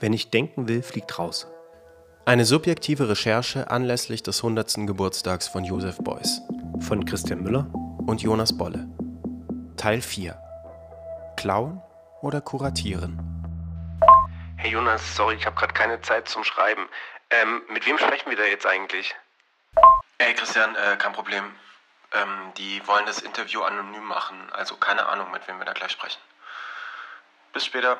Wer 0.00 0.10
nicht 0.10 0.34
denken 0.34 0.68
will, 0.68 0.82
fliegt 0.82 1.18
raus. 1.18 1.46
Eine 2.26 2.44
subjektive 2.44 3.08
Recherche 3.08 3.70
anlässlich 3.70 4.22
des 4.22 4.38
100. 4.38 4.86
Geburtstags 4.86 5.46
von 5.46 5.62
Josef 5.62 5.98
Beuys. 5.98 6.40
Von 6.80 7.04
Christian 7.04 7.42
Müller 7.42 7.66
und 8.06 8.22
Jonas 8.22 8.56
Bolle. 8.56 8.88
Teil 9.76 10.00
4. 10.00 10.36
Klauen 11.36 11.80
oder 12.22 12.40
kuratieren? 12.40 13.20
Hey 14.56 14.72
Jonas, 14.72 15.14
sorry, 15.14 15.36
ich 15.36 15.46
habe 15.46 15.56
gerade 15.56 15.74
keine 15.74 16.00
Zeit 16.00 16.28
zum 16.28 16.42
Schreiben. 16.42 16.88
Ähm, 17.30 17.62
mit 17.68 17.86
wem 17.86 17.98
sprechen 17.98 18.30
wir 18.30 18.36
da 18.36 18.44
jetzt 18.44 18.66
eigentlich? 18.66 19.14
Ey 20.18 20.34
Christian, 20.34 20.74
äh, 20.74 20.96
kein 20.96 21.12
Problem. 21.12 21.44
Ähm, 22.12 22.52
die 22.56 22.80
wollen 22.86 23.06
das 23.06 23.20
Interview 23.20 23.62
anonym 23.62 24.04
machen, 24.04 24.36
also 24.52 24.76
keine 24.76 25.06
Ahnung, 25.06 25.30
mit 25.30 25.46
wem 25.46 25.58
wir 25.58 25.64
da 25.64 25.72
gleich 25.72 25.92
sprechen. 25.92 26.20
Bis 27.52 27.64
später. 27.64 27.98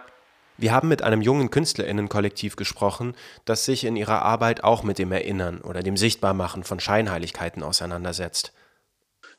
Wir 0.56 0.72
haben 0.72 0.88
mit 0.88 1.02
einem 1.02 1.20
jungen 1.20 1.50
Künstlerinnenkollektiv 1.50 2.54
gesprochen, 2.56 3.16
das 3.44 3.64
sich 3.64 3.84
in 3.84 3.96
ihrer 3.96 4.22
Arbeit 4.22 4.62
auch 4.62 4.84
mit 4.84 4.98
dem 4.98 5.10
Erinnern 5.10 5.60
oder 5.60 5.82
dem 5.82 5.96
Sichtbarmachen 5.96 6.62
von 6.62 6.78
Scheinheiligkeiten 6.78 7.62
auseinandersetzt. 7.62 8.52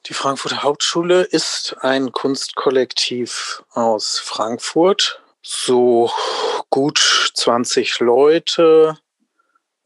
Die 0.07 0.13
Frankfurter 0.13 0.61
Hauptschule 0.61 1.23
ist 1.23 1.77
ein 1.79 2.11
Kunstkollektiv 2.11 3.63
aus 3.71 4.19
Frankfurt. 4.19 5.21
So 5.41 6.11
gut 6.69 7.31
20 7.33 7.99
Leute, 7.99 8.97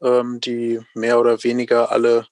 ähm, 0.02 0.40
die 0.40 0.80
mehr 0.94 1.20
oder 1.20 1.44
weniger 1.44 1.92
alle 1.92 2.26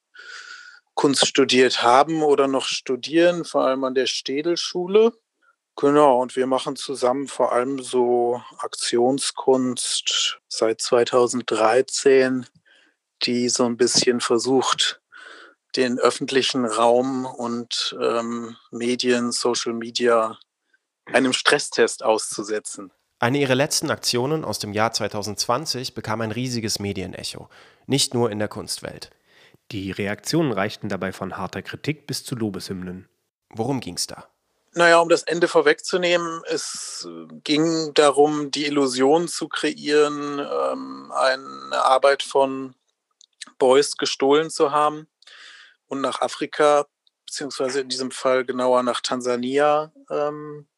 Kunst 0.95 1.27
studiert 1.27 1.83
haben 1.83 2.23
oder 2.23 2.49
noch 2.49 2.67
studieren, 2.67 3.45
vor 3.45 3.65
allem 3.65 3.85
an 3.85 3.95
der 3.95 4.07
Städelschule. 4.07 5.13
Genau, 5.81 6.21
und 6.21 6.35
wir 6.35 6.49
machen 6.49 6.75
zusammen 6.75 7.29
vor 7.29 7.53
allem 7.53 7.81
so 7.81 8.43
Aktionskunst 8.59 10.41
seit 10.49 10.81
2013, 10.81 12.47
die 13.23 13.49
so 13.49 13.65
ein 13.65 13.77
bisschen 13.77 14.21
versucht, 14.21 15.01
den 15.77 16.01
öffentlichen 16.01 16.65
Raum 16.65 17.27
und 17.27 17.97
ähm, 18.03 18.57
Medien, 18.73 19.31
Social 19.31 19.73
Media 19.73 20.37
einem 21.13 21.33
Stresstest 21.33 22.03
auszusetzen. 22.03 22.91
Eine 23.21 23.39
ihrer 23.39 23.55
letzten 23.55 23.93
Aktionen 23.93 24.45
aus 24.45 24.59
dem 24.59 24.73
Jahr 24.73 24.93
2020 24.93 25.95
bekam 25.95 26.23
ein 26.23 26.33
riesiges 26.33 26.81
Medienecho, 26.81 27.49
nicht 27.87 28.15
nur 28.15 28.33
in 28.33 28.41
der 28.41 28.49
Kunstwelt. 28.49 29.11
Die 29.71 29.93
Reaktionen 29.93 30.51
reichten 30.51 30.89
dabei 30.89 31.13
von 31.13 31.37
harter 31.37 31.63
Kritik 31.63 32.09
bis 32.09 32.25
zu 32.25 32.35
Lobeshymnen. 32.35 33.09
Worum 33.51 33.79
ging's 33.79 34.09
da? 34.09 34.29
Naja, 34.79 35.01
um 35.01 35.09
das 35.09 35.25
Ende 35.25 35.49
vorwegzunehmen, 35.49 36.41
es 36.47 37.09
ging 37.43 37.93
darum, 37.95 38.53
die 38.53 38.65
Illusion 38.65 39.27
zu 39.27 39.49
kreieren, 39.49 40.39
ähm, 40.39 41.11
eine 41.13 41.83
Arbeit 41.83 42.23
von 42.23 42.77
Beuys 43.59 43.97
gestohlen 43.97 44.51
zu 44.51 44.71
haben 44.71 45.09
und 45.89 46.01
nach 46.01 46.21
Afrika, 46.21 46.87
beziehungsweise 47.27 47.81
in 47.81 47.89
diesem 47.89 48.13
Fall 48.13 48.45
genauer 48.45 48.85
nach 48.85 49.01
Tansania 49.01 49.91
ähm, 50.11 50.69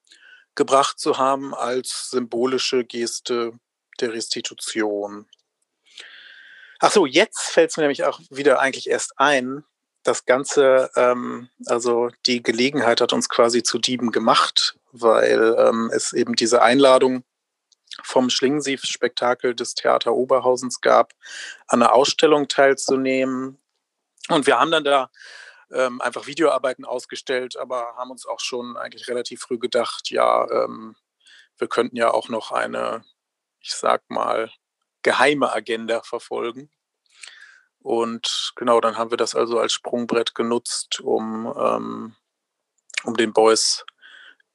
gebracht 0.54 0.98
zu 0.98 1.18
haben 1.18 1.54
als 1.54 2.08
symbolische 2.08 2.86
Geste 2.86 3.52
der 4.00 4.14
Restitution. 4.14 5.28
Ach 6.78 6.90
so, 6.90 7.04
jetzt 7.04 7.50
fällt 7.50 7.68
es 7.68 7.76
mir 7.76 7.82
nämlich 7.82 8.04
auch 8.04 8.18
wieder 8.30 8.60
eigentlich 8.60 8.88
erst 8.88 9.18
ein, 9.18 9.62
das 10.02 10.24
Ganze, 10.24 10.90
ähm, 10.96 11.48
also 11.66 12.08
die 12.26 12.42
Gelegenheit 12.42 13.00
hat 13.00 13.12
uns 13.12 13.28
quasi 13.28 13.62
zu 13.62 13.78
Dieben 13.78 14.12
gemacht, 14.12 14.76
weil 14.92 15.56
ähm, 15.58 15.90
es 15.92 16.12
eben 16.12 16.34
diese 16.34 16.62
Einladung 16.62 17.24
vom 18.02 18.30
Schlingensief-Spektakel 18.30 19.54
des 19.54 19.74
Theater 19.74 20.14
Oberhausens 20.14 20.80
gab, 20.80 21.12
an 21.66 21.82
einer 21.82 21.92
Ausstellung 21.92 22.48
teilzunehmen. 22.48 23.58
Und 24.28 24.46
wir 24.46 24.58
haben 24.58 24.70
dann 24.70 24.84
da 24.84 25.10
ähm, 25.72 26.00
einfach 26.00 26.26
Videoarbeiten 26.26 26.84
ausgestellt, 26.84 27.56
aber 27.56 27.94
haben 27.96 28.10
uns 28.10 28.26
auch 28.26 28.40
schon 28.40 28.76
eigentlich 28.76 29.08
relativ 29.08 29.42
früh 29.42 29.58
gedacht, 29.58 30.10
ja, 30.10 30.48
ähm, 30.50 30.96
wir 31.58 31.68
könnten 31.68 31.96
ja 31.96 32.10
auch 32.10 32.28
noch 32.28 32.52
eine, 32.52 33.04
ich 33.60 33.72
sag 33.72 34.08
mal, 34.08 34.50
geheime 35.02 35.52
Agenda 35.52 36.02
verfolgen. 36.02 36.70
Und 37.82 38.52
genau, 38.56 38.80
dann 38.80 38.96
haben 38.96 39.10
wir 39.10 39.16
das 39.16 39.34
also 39.34 39.58
als 39.58 39.72
Sprungbrett 39.72 40.34
genutzt, 40.34 41.00
um, 41.00 41.52
ähm, 41.58 42.14
um 43.04 43.16
den 43.16 43.32
Boys 43.32 43.84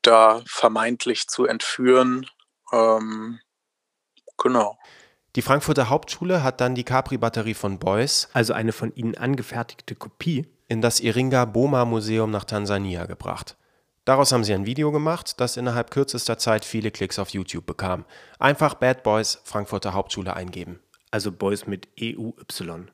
da 0.01 0.41
vermeintlich 0.45 1.27
zu 1.27 1.45
entführen. 1.45 2.27
Ähm, 2.71 3.39
genau. 4.37 4.77
Die 5.35 5.41
Frankfurter 5.41 5.89
Hauptschule 5.89 6.43
hat 6.43 6.61
dann 6.61 6.75
die 6.75 6.85
Capri-Batterie 6.85 7.55
von 7.55 7.79
Beuys, 7.79 8.29
also 8.33 8.53
eine 8.53 8.71
von 8.71 8.93
ihnen 8.95 9.17
angefertigte 9.17 9.95
Kopie, 9.95 10.47
in 10.67 10.81
das 10.81 10.99
Iringa 10.99 11.45
Boma 11.45 11.83
Museum 11.83 12.31
nach 12.31 12.45
Tansania 12.45 13.05
gebracht. 13.05 13.57
Daraus 14.05 14.31
haben 14.31 14.43
sie 14.43 14.53
ein 14.53 14.67
Video 14.67 14.91
gemacht, 14.91 15.41
das 15.41 15.57
innerhalb 15.57 15.89
kürzester 15.89 16.37
Zeit 16.37 16.63
viele 16.63 16.91
Klicks 16.91 17.17
auf 17.17 17.29
YouTube 17.29 17.65
bekam. 17.65 18.05
Einfach 18.37 18.75
Bad 18.75 19.01
Boys 19.03 19.41
Frankfurter 19.43 19.93
Hauptschule 19.93 20.35
eingeben. 20.35 20.79
Also 21.09 21.31
Boys 21.31 21.65
mit 21.65 21.87
EUY. 21.99 22.85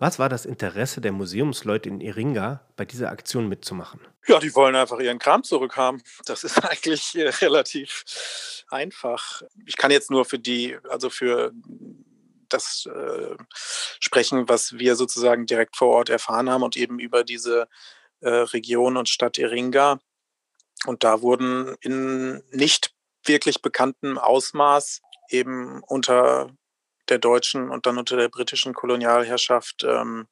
Was 0.00 0.18
war 0.18 0.30
das 0.30 0.46
Interesse 0.46 1.02
der 1.02 1.12
Museumsleute 1.12 1.90
in 1.90 2.00
Iringa, 2.00 2.66
bei 2.74 2.86
dieser 2.86 3.10
Aktion 3.10 3.50
mitzumachen? 3.50 4.00
Ja, 4.26 4.38
die 4.38 4.54
wollen 4.54 4.74
einfach 4.74 4.98
ihren 4.98 5.18
Kram 5.18 5.44
zurückhaben. 5.44 6.02
Das 6.24 6.42
ist 6.42 6.58
eigentlich 6.64 7.14
äh, 7.16 7.28
relativ 7.28 8.64
einfach. 8.70 9.42
Ich 9.66 9.76
kann 9.76 9.90
jetzt 9.90 10.10
nur 10.10 10.24
für 10.24 10.38
die, 10.38 10.78
also 10.88 11.10
für 11.10 11.52
das 12.48 12.86
äh, 12.86 13.36
sprechen, 14.00 14.48
was 14.48 14.78
wir 14.78 14.96
sozusagen 14.96 15.44
direkt 15.44 15.76
vor 15.76 15.88
Ort 15.88 16.08
erfahren 16.08 16.48
haben 16.48 16.62
und 16.62 16.78
eben 16.78 16.98
über 16.98 17.22
diese 17.22 17.68
äh, 18.20 18.30
Region 18.30 18.96
und 18.96 19.10
Stadt 19.10 19.36
Iringa. 19.36 20.00
Und 20.86 21.04
da 21.04 21.20
wurden 21.20 21.76
in 21.82 22.42
nicht 22.52 22.94
wirklich 23.26 23.60
bekanntem 23.60 24.16
Ausmaß 24.16 25.02
eben 25.28 25.82
unter 25.82 26.56
der 27.10 27.18
deutschen 27.18 27.70
und 27.70 27.86
dann 27.86 27.98
unter 27.98 28.16
der 28.16 28.28
britischen 28.28 28.74
Kolonialherrschaft 28.74 29.84
ähm, 29.84 30.26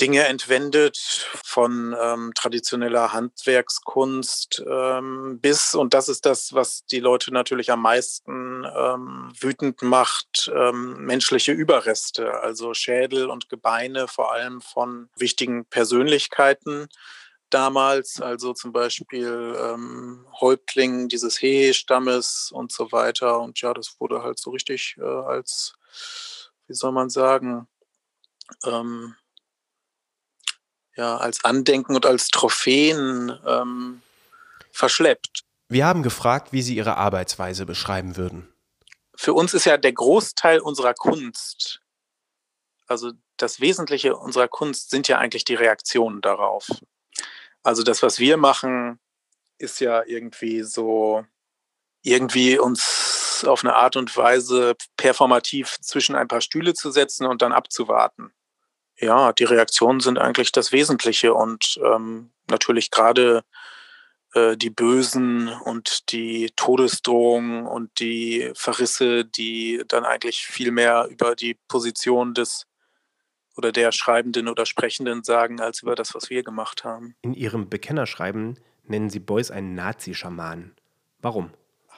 Dinge 0.00 0.24
entwendet, 0.26 0.96
von 1.44 1.94
ähm, 2.00 2.32
traditioneller 2.34 3.12
Handwerkskunst 3.12 4.62
ähm, 4.66 5.38
bis, 5.40 5.74
und 5.74 5.92
das 5.92 6.08
ist 6.08 6.24
das, 6.24 6.54
was 6.54 6.86
die 6.86 7.00
Leute 7.00 7.34
natürlich 7.34 7.70
am 7.70 7.82
meisten 7.82 8.64
ähm, 8.64 9.30
wütend 9.38 9.82
macht, 9.82 10.50
ähm, 10.54 11.04
menschliche 11.04 11.52
Überreste, 11.52 12.40
also 12.40 12.72
Schädel 12.72 13.28
und 13.28 13.50
Gebeine, 13.50 14.08
vor 14.08 14.32
allem 14.32 14.62
von 14.62 15.10
wichtigen 15.16 15.66
Persönlichkeiten 15.66 16.88
damals, 17.50 18.20
also 18.20 18.52
zum 18.54 18.72
Beispiel 18.72 19.56
ähm, 19.58 20.26
Häuptling 20.40 21.08
dieses 21.08 21.40
Hehe-Stammes 21.40 22.50
und 22.52 22.72
so 22.72 22.92
weiter. 22.92 23.40
Und 23.40 23.60
ja, 23.60 23.74
das 23.74 23.96
wurde 23.98 24.22
halt 24.22 24.38
so 24.38 24.50
richtig 24.50 24.96
äh, 24.98 25.02
als, 25.02 25.74
wie 26.66 26.74
soll 26.74 26.92
man 26.92 27.10
sagen, 27.10 27.68
ähm, 28.64 29.14
ja, 30.96 31.16
als 31.16 31.44
Andenken 31.44 31.94
und 31.94 32.06
als 32.06 32.28
Trophäen 32.28 33.38
ähm, 33.46 34.02
verschleppt. 34.72 35.44
Wir 35.68 35.86
haben 35.86 36.02
gefragt, 36.02 36.52
wie 36.52 36.62
Sie 36.62 36.76
Ihre 36.76 36.96
Arbeitsweise 36.96 37.64
beschreiben 37.64 38.16
würden. 38.16 38.52
Für 39.14 39.34
uns 39.34 39.54
ist 39.54 39.66
ja 39.66 39.76
der 39.76 39.92
Großteil 39.92 40.60
unserer 40.60 40.94
Kunst, 40.94 41.80
also 42.86 43.12
das 43.36 43.60
Wesentliche 43.60 44.16
unserer 44.16 44.48
Kunst 44.48 44.90
sind 44.90 45.08
ja 45.08 45.18
eigentlich 45.18 45.44
die 45.44 45.54
Reaktionen 45.54 46.20
darauf. 46.20 46.66
Also 47.62 47.82
das, 47.82 48.02
was 48.02 48.18
wir 48.18 48.36
machen, 48.36 48.98
ist 49.58 49.80
ja 49.80 50.02
irgendwie 50.06 50.62
so, 50.62 51.24
irgendwie 52.02 52.58
uns 52.58 53.44
auf 53.46 53.64
eine 53.64 53.74
Art 53.74 53.96
und 53.96 54.16
Weise 54.16 54.74
performativ 54.96 55.78
zwischen 55.80 56.14
ein 56.14 56.28
paar 56.28 56.40
Stühle 56.40 56.74
zu 56.74 56.90
setzen 56.90 57.26
und 57.26 57.42
dann 57.42 57.52
abzuwarten. 57.52 58.32
Ja, 58.98 59.32
die 59.32 59.44
Reaktionen 59.44 60.00
sind 60.00 60.18
eigentlich 60.18 60.52
das 60.52 60.72
Wesentliche 60.72 61.32
und 61.32 61.80
ähm, 61.82 62.32
natürlich 62.50 62.90
gerade 62.90 63.44
äh, 64.34 64.56
die 64.56 64.70
Bösen 64.70 65.48
und 65.48 66.12
die 66.12 66.50
Todesdrohungen 66.54 67.66
und 67.66 67.98
die 67.98 68.52
Verrisse, 68.54 69.24
die 69.24 69.82
dann 69.88 70.04
eigentlich 70.04 70.46
viel 70.46 70.70
mehr 70.70 71.08
über 71.10 71.34
die 71.34 71.58
Position 71.68 72.34
des 72.34 72.66
oder 73.56 73.72
der 73.72 73.92
Schreibenden 73.92 74.48
oder 74.48 74.66
Sprechenden 74.66 75.22
sagen, 75.24 75.60
als 75.60 75.82
über 75.82 75.94
das, 75.94 76.14
was 76.14 76.30
wir 76.30 76.42
gemacht 76.42 76.84
haben. 76.84 77.14
In 77.22 77.34
Ihrem 77.34 77.68
Bekennerschreiben 77.68 78.58
nennen 78.84 79.10
Sie 79.10 79.20
Beuys 79.20 79.50
einen 79.50 79.74
Nazi-Schamanen. 79.74 80.76
Warum? 81.20 81.50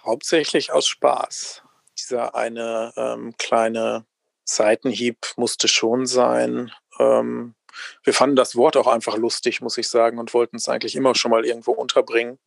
Hauptsächlich 0.05 0.73
aus 0.73 0.87
Spaß. 0.87 1.63
Dieser 1.99 2.35
eine 2.35 2.93
ähm, 2.97 3.35
kleine 3.39 4.05
Seitenhieb 4.45 5.19
musste 5.37 5.69
schon 5.69 6.07
sein. 6.07 6.73
Ähm, 6.99 7.55
wir 8.03 8.13
fanden 8.13 8.37
das 8.37 8.57
Wort 8.57 8.77
auch 8.77 8.87
einfach 8.87 9.17
lustig, 9.17 9.61
muss 9.61 9.79
ich 9.79 9.89
sagen, 9.89 10.19
und 10.19 10.35
wollten 10.35 10.57
es 10.57 10.69
eigentlich 10.69 10.95
immer 10.95 11.15
schon 11.15 11.31
mal 11.31 11.45
irgendwo 11.45 11.73
unterbringen. 11.73 12.39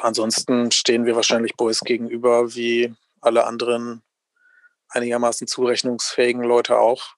Ansonsten 0.00 0.70
stehen 0.72 1.04
wir 1.04 1.16
wahrscheinlich 1.16 1.56
Beuys 1.56 1.80
gegenüber 1.80 2.54
wie 2.54 2.94
alle 3.20 3.44
anderen 3.44 4.02
einigermaßen 4.88 5.46
zurechnungsfähigen 5.46 6.42
Leute 6.42 6.78
auch. 6.78 7.14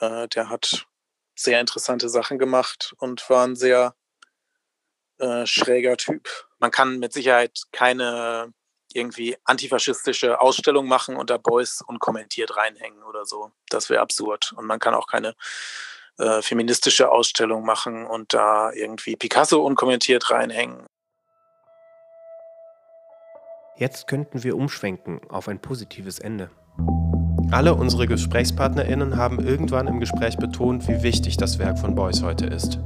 Äh, 0.00 0.28
der 0.28 0.48
hat 0.48 0.86
sehr 1.34 1.60
interessante 1.60 2.08
Sachen 2.08 2.38
gemacht 2.38 2.94
und 2.98 3.28
war 3.30 3.46
ein 3.46 3.56
sehr 3.56 3.94
äh, 5.18 5.46
schräger 5.46 5.96
Typ. 5.96 6.28
Man 6.58 6.70
kann 6.70 6.98
mit 6.98 7.12
Sicherheit 7.12 7.62
keine 7.72 8.52
irgendwie 8.92 9.36
antifaschistische 9.44 10.40
Ausstellung 10.40 10.86
machen 10.86 11.16
und 11.16 11.30
da 11.30 11.36
Boys 11.36 11.82
unkommentiert 11.86 12.56
reinhängen 12.56 13.02
oder 13.02 13.24
so. 13.24 13.52
Das 13.68 13.90
wäre 13.90 14.00
absurd. 14.00 14.52
Und 14.56 14.66
man 14.66 14.78
kann 14.78 14.94
auch 14.94 15.06
keine 15.06 15.34
äh, 16.18 16.42
feministische 16.42 17.10
Ausstellung 17.10 17.64
machen 17.64 18.06
und 18.06 18.32
da 18.34 18.72
irgendwie 18.72 19.16
Picasso 19.16 19.64
unkommentiert 19.64 20.30
reinhängen. 20.30 20.86
Jetzt 23.76 24.08
könnten 24.08 24.42
wir 24.42 24.56
umschwenken 24.56 25.20
auf 25.30 25.46
ein 25.46 25.60
positives 25.60 26.18
Ende. 26.18 26.50
Alle 27.50 27.74
unsere 27.74 28.06
GesprächspartnerInnen 28.06 29.16
haben 29.16 29.38
irgendwann 29.40 29.86
im 29.86 30.00
Gespräch 30.00 30.36
betont, 30.36 30.86
wie 30.86 31.02
wichtig 31.02 31.38
das 31.38 31.58
Werk 31.58 31.78
von 31.78 31.94
Beuys 31.94 32.22
heute 32.22 32.44
ist. 32.44 32.78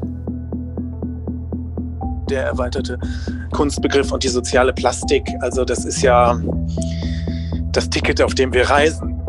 Der 2.30 2.44
erweiterte 2.44 2.98
Kunstbegriff 3.50 4.12
und 4.12 4.22
die 4.22 4.28
soziale 4.28 4.72
Plastik, 4.72 5.28
also 5.40 5.64
das 5.64 5.84
ist 5.84 6.00
ja 6.02 6.40
das 7.72 7.90
Ticket, 7.90 8.22
auf 8.22 8.34
dem 8.34 8.52
wir 8.52 8.70
reisen. 8.70 9.20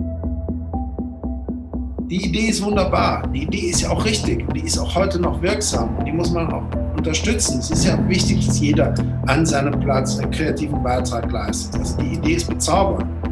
Die 2.11 2.27
Idee 2.27 2.49
ist 2.49 2.63
wunderbar, 2.63 3.27
die 3.33 3.43
Idee 3.43 3.69
ist 3.71 3.81
ja 3.81 3.89
auch 3.89 4.05
richtig, 4.05 4.47
die 4.53 4.61
ist 4.61 4.77
auch 4.77 4.93
heute 4.93 5.19
noch 5.19 5.41
wirksam, 5.41 5.97
die 6.05 6.11
muss 6.11 6.31
man 6.31 6.53
auch 6.53 6.63
unterstützen. 6.95 7.57
Es 7.57 7.71
ist 7.71 7.85
ja 7.85 7.97
wichtig, 8.07 8.45
dass 8.45 8.59
jeder 8.59 8.93
an 9.25 9.47
seinem 9.47 9.79
Platz 9.79 10.19
einen 10.19 10.29
kreativen 10.29 10.83
Beitrag 10.83 11.31
leistet. 11.31 11.79
Also 11.79 11.97
die 11.97 12.13
Idee 12.13 12.33
ist 12.33 12.47
bezaubernd 12.47 13.22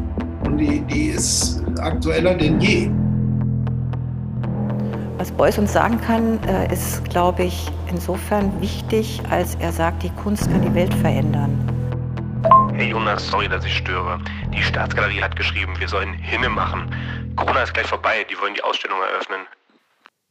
und 0.52 0.58
die 0.58 0.76
Idee 0.76 1.12
ist 1.12 1.62
aktueller 1.78 2.34
denn 2.34 2.60
je. 2.60 2.90
Was 5.16 5.30
Beuys 5.32 5.56
uns 5.56 5.72
sagen 5.72 6.00
kann, 6.00 6.42
äh, 6.44 6.72
ist, 6.72 7.04
glaube 7.08 7.44
ich, 7.44 7.70
insofern 7.88 8.60
wichtig, 8.60 9.22
als 9.30 9.54
er 9.56 9.72
sagt, 9.72 10.02
die 10.02 10.10
Kunst 10.10 10.50
kann 10.50 10.62
die 10.62 10.74
Welt 10.74 10.92
verändern. 10.94 11.52
Hey 12.74 12.90
Jonas, 12.90 13.28
sorry, 13.28 13.48
dass 13.48 13.64
ich 13.64 13.76
störe. 13.76 14.20
Die 14.52 14.62
Staatsgalerie 14.62 15.22
hat 15.22 15.36
geschrieben, 15.36 15.74
wir 15.78 15.88
sollen 15.88 16.12
Hinne 16.14 16.48
machen. 16.48 16.94
Corona 17.36 17.62
ist 17.62 17.72
gleich 17.72 17.86
vorbei, 17.86 18.26
die 18.30 18.38
wollen 18.38 18.54
die 18.54 18.62
Ausstellung 18.62 18.98
eröffnen. 19.00 19.46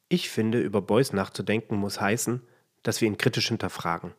Ich 0.10 0.30
finde, 0.30 0.60
über 0.60 0.82
Beuys 0.82 1.14
nachzudenken 1.14 1.78
muss 1.78 2.02
heißen, 2.02 2.42
dass 2.84 3.00
wir 3.02 3.08
ihn 3.08 3.18
kritisch 3.18 3.48
hinterfragen 3.48 4.14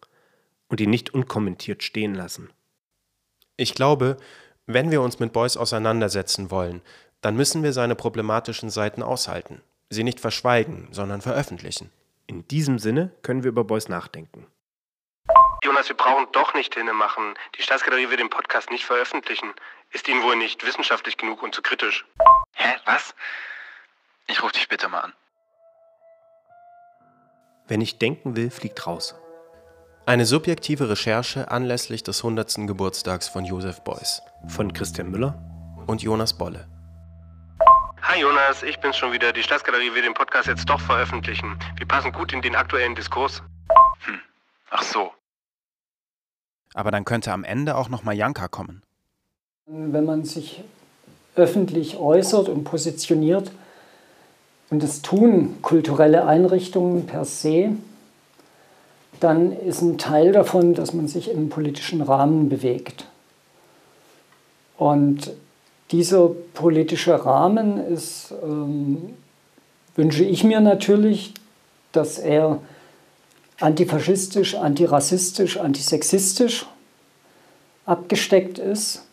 und 0.68 0.80
ihn 0.80 0.90
nicht 0.90 1.12
unkommentiert 1.12 1.82
stehen 1.82 2.14
lassen. 2.14 2.50
Ich 3.56 3.74
glaube, 3.74 4.16
wenn 4.66 4.90
wir 4.90 5.02
uns 5.02 5.18
mit 5.18 5.32
Beuys 5.32 5.56
auseinandersetzen 5.56 6.50
wollen, 6.50 6.82
dann 7.20 7.36
müssen 7.36 7.62
wir 7.62 7.72
seine 7.72 7.94
problematischen 7.94 8.70
Seiten 8.70 9.02
aushalten, 9.02 9.62
sie 9.90 10.04
nicht 10.04 10.20
verschweigen, 10.20 10.88
sondern 10.90 11.20
veröffentlichen. 11.20 11.90
In 12.26 12.46
diesem 12.48 12.78
Sinne 12.78 13.10
können 13.22 13.42
wir 13.42 13.50
über 13.50 13.64
Beuys 13.64 13.88
nachdenken. 13.88 14.46
Jonas, 15.64 15.88
wir 15.88 15.96
brauchen 15.96 16.26
doch 16.32 16.54
nicht 16.54 16.74
Hinne 16.74 16.92
machen. 16.92 17.34
Die 17.56 17.62
Staatsgalerie 17.62 18.10
will 18.10 18.16
den 18.16 18.30
Podcast 18.30 18.70
nicht 18.70 18.84
veröffentlichen. 18.84 19.52
Ist 19.90 20.08
Ihnen 20.08 20.22
wohl 20.22 20.36
nicht 20.36 20.66
wissenschaftlich 20.66 21.16
genug 21.16 21.42
und 21.42 21.54
zu 21.54 21.62
kritisch. 21.62 22.04
Hä, 22.54 22.74
was? 22.84 23.14
Ich 24.26 24.42
rufe 24.42 24.54
dich 24.54 24.68
bitte 24.68 24.88
mal 24.88 25.00
an. 25.00 25.12
Wer 27.68 27.78
nicht 27.78 28.02
denken 28.02 28.36
will, 28.36 28.50
fliegt 28.50 28.86
raus. 28.86 29.14
Eine 30.04 30.26
subjektive 30.26 30.88
Recherche 30.88 31.48
anlässlich 31.52 32.02
des 32.02 32.24
100. 32.24 32.66
Geburtstags 32.66 33.28
von 33.28 33.44
Josef 33.44 33.82
Beuys. 33.82 34.20
Von 34.48 34.72
Christian 34.72 35.12
Müller 35.12 35.38
und 35.86 36.02
Jonas 36.02 36.36
Bolle. 36.36 36.66
Hi 38.02 38.20
Jonas, 38.20 38.64
ich 38.64 38.80
bin's 38.80 38.96
schon 38.96 39.12
wieder. 39.12 39.32
Die 39.32 39.44
Staatsgalerie 39.44 39.94
will 39.94 40.02
den 40.02 40.14
Podcast 40.14 40.48
jetzt 40.48 40.68
doch 40.68 40.80
veröffentlichen. 40.80 41.56
Wir 41.76 41.86
passen 41.86 42.10
gut 42.10 42.32
in 42.32 42.42
den 42.42 42.56
aktuellen 42.56 42.96
Diskurs. 42.96 43.44
Hm. 44.00 44.18
Ach 44.70 44.82
so. 44.82 45.12
Aber 46.74 46.90
dann 46.90 47.04
könnte 47.04 47.30
am 47.32 47.44
Ende 47.44 47.76
auch 47.76 47.88
noch 47.88 48.02
mal 48.02 48.12
Janka 48.12 48.48
kommen. 48.48 48.82
Wenn 49.66 50.04
man 50.04 50.24
sich 50.24 50.64
öffentlich 51.36 51.96
äußert 51.96 52.48
und 52.48 52.64
positioniert, 52.64 53.52
und 54.68 54.82
das 54.82 55.00
tun 55.02 55.62
kulturelle 55.62 56.26
Einrichtungen 56.26 57.06
per 57.06 57.24
se, 57.24 57.76
dann 59.20 59.52
ist 59.52 59.82
ein 59.82 59.98
Teil 59.98 60.32
davon, 60.32 60.74
dass 60.74 60.94
man 60.94 61.08
sich 61.08 61.30
im 61.30 61.48
politischen 61.48 62.00
Rahmen 62.00 62.48
bewegt. 62.48 63.06
Und 64.78 65.32
dieser 65.90 66.30
politische 66.54 67.24
Rahmen 67.24 67.78
ist, 67.78 68.34
ähm, 68.42 69.14
wünsche 69.94 70.24
ich 70.24 70.42
mir 70.42 70.60
natürlich, 70.60 71.34
dass 71.92 72.18
er 72.18 72.60
antifaschistisch, 73.60 74.54
antirassistisch, 74.56 75.58
antisexistisch 75.58 76.66
abgesteckt 77.84 78.58
ist. 78.58 79.04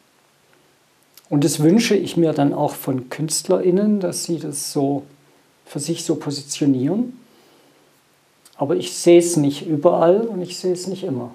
Und 1.29 1.43
das 1.43 1.59
wünsche 1.59 1.95
ich 1.95 2.17
mir 2.17 2.33
dann 2.33 2.53
auch 2.53 2.73
von 2.73 3.09
KünstlerInnen, 3.09 3.99
dass 3.99 4.23
sie 4.23 4.39
das 4.39 4.71
so 4.71 5.03
für 5.65 5.79
sich 5.79 6.03
so 6.03 6.15
positionieren. 6.15 7.19
Aber 8.59 8.75
ich 8.75 8.93
sehe 8.93 9.19
es 9.19 9.37
nicht 9.37 9.65
überall 9.65 10.19
und 10.19 10.41
ich 10.41 10.59
sehe 10.59 10.73
es 10.73 10.85
nicht 10.85 11.05
immer. 11.05 11.33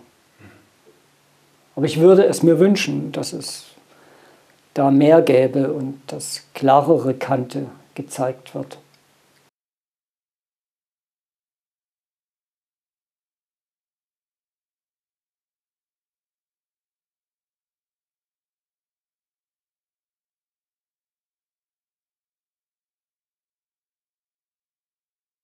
Aber 1.74 1.86
ich 1.86 1.98
würde 1.98 2.26
es 2.26 2.42
mir 2.42 2.58
wünschen, 2.60 3.12
dass 3.12 3.32
es 3.32 3.64
da 4.74 4.90
mehr 4.90 5.22
gäbe 5.22 5.72
und 5.72 6.00
dass 6.06 6.42
klarere 6.52 7.14
Kante 7.14 7.66
gezeigt 7.94 8.54
wird. 8.54 8.78